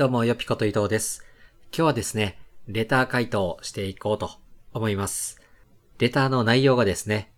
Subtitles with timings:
[0.00, 1.26] どうも、よぴこと伊藤です。
[1.64, 4.30] 今日はですね、レター回答していこうと
[4.72, 5.42] 思います。
[5.98, 7.30] レターの内容がですね、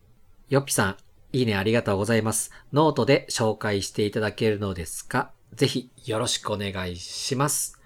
[0.48, 0.96] よっぴさん、
[1.32, 2.52] いいねありがとうございます。
[2.72, 5.32] ノートで紹介していただけるのですか？
[5.52, 7.80] ぜひよろしくお願いします。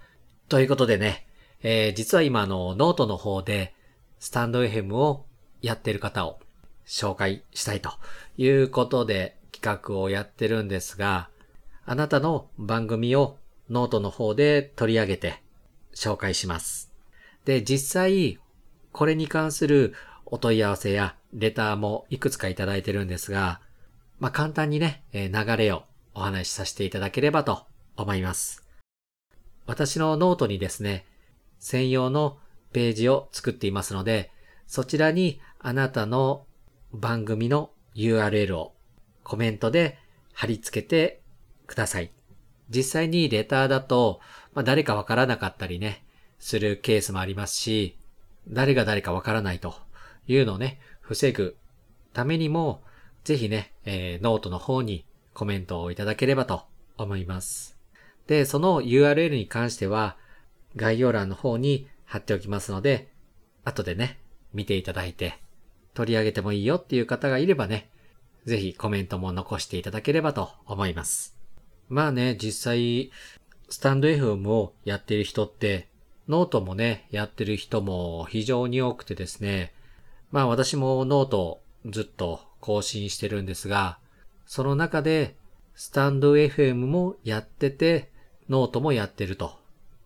[0.50, 1.26] ということでね、
[1.62, 3.72] えー実は今あの、ノートの方で、
[4.18, 5.24] スタンド FM を
[5.62, 6.38] やってる方を
[6.86, 7.92] 紹介したいと
[8.36, 11.30] いうことで企画をやってるんですが、
[11.86, 13.38] あなたの番組を
[13.70, 15.42] ノートの方で取り上げて
[15.94, 16.92] 紹介します。
[17.44, 18.38] で、実際、
[18.92, 19.94] これに関する
[20.24, 23.60] お問い合わせやレターもいくつかいただいてるんですが、
[24.18, 25.84] まあ、簡単にね、流れを
[26.14, 27.66] お話しさせていただければと
[27.96, 28.66] 思います。
[29.66, 31.04] 私のノートにですね、
[31.58, 32.38] 専用の
[32.72, 34.30] ページを作っていますので、
[34.66, 36.46] そちらにあなたの
[36.92, 38.74] 番組の URL を
[39.22, 39.98] コメントで
[40.32, 41.20] 貼り付けて
[41.66, 42.15] ください。
[42.68, 44.20] 実際にレターだと、
[44.54, 46.04] まあ、誰かわからなかったりね、
[46.38, 47.96] するケースもありますし、
[48.48, 49.74] 誰が誰かわからないと
[50.26, 51.56] いうのをね、防ぐ
[52.12, 52.82] ためにも、
[53.24, 56.64] ぜひね、えーノートの方にコメントをいただければと
[56.96, 57.76] 思います。
[58.26, 60.16] で、その URL に関しては、
[60.76, 63.08] 概要欄の方に貼っておきますので、
[63.64, 64.18] 後でね、
[64.54, 65.38] 見ていただいて、
[65.94, 67.90] 取り上げてもいいよっていう方がいればね、
[68.44, 71.35] ぜひコメントも残していただければと思います。
[71.88, 73.10] まあね、実際、
[73.68, 75.88] スタンド FM をやっている人って、
[76.28, 79.72] ノートもね、やってる人も非常に多くてですね、
[80.32, 83.98] まあ私もノートずっと更新してるんですが、
[84.44, 85.36] その中で、
[85.74, 88.10] スタンド FM もやってて、
[88.48, 89.58] ノートもやってると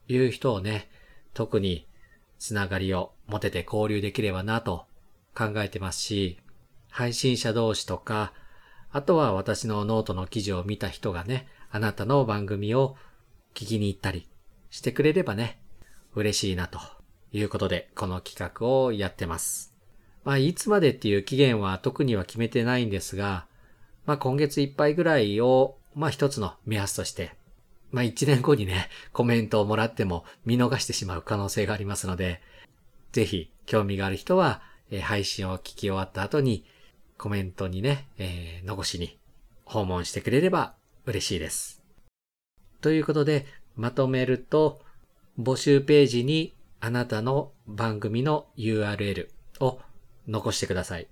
[0.09, 0.91] いう人をね、
[1.33, 1.87] 特に
[2.39, 4.87] つながりを持てて交流できればなと
[5.35, 6.39] 考えてますし、
[6.91, 8.33] 配信者同士とか、
[8.93, 12.97] あとは私のノートの記事を見た人がね、あなたの番組を
[13.55, 14.27] 聞きに行ったり
[14.71, 15.61] してくれればね、
[16.15, 16.81] 嬉しいなと
[17.33, 19.73] いうことで、この企画をやってます。
[20.25, 23.47] まあ、いつまでっていう期限は特には決めてないんですが、
[24.05, 27.35] まあ、今月いっぱいぐらいを、まあ、一つの目安として、
[27.93, 32.41] まあ、一年後にね、コメントをもらっても見逃してしまう可能性がありますので、
[33.13, 36.65] ぜひ興味がある人は、えー配信を聞き終わった後に、
[37.17, 39.19] コメントにね、えー残しに
[39.65, 40.75] 訪問してくれれば
[41.07, 41.83] 嬉しいです。
[42.81, 43.47] ということで、
[43.77, 44.81] まとめると、
[45.39, 49.29] 募集ページにあなたの番組の URL
[49.61, 49.81] を
[50.29, 51.09] 残してください。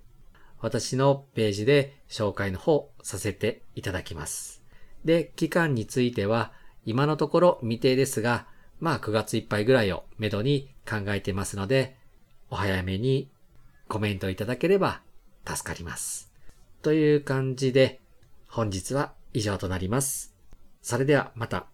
[0.61, 4.61] 私のページで紹介の方させていただきます。
[5.05, 6.51] で、期間については、
[6.85, 8.47] 今のところ未定ですが、
[8.79, 11.97] まあ9月いっぱいぐらいをめどに考えてますので、
[12.49, 13.29] お早めに
[13.87, 15.01] コメントいただければ
[15.45, 16.31] 助かります。
[16.81, 17.99] という感じで、
[18.47, 20.35] 本日は以上となります。
[20.81, 21.67] それではまた